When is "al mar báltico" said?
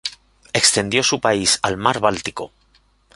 1.61-2.51